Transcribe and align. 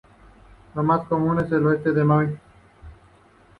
Es 0.75 0.83
más 0.83 1.07
común 1.07 1.39
en 1.45 1.53
el 1.53 1.63
oeste 1.67 1.91
de 1.91 2.03
Maui. 2.03 2.35